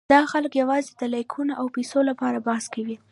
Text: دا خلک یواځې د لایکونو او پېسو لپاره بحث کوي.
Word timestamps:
دا 0.13 0.21
خلک 0.31 0.53
یواځې 0.61 0.91
د 0.95 1.03
لایکونو 1.13 1.53
او 1.59 1.65
پېسو 1.75 1.99
لپاره 2.09 2.43
بحث 2.47 2.65
کوي. 2.75 2.97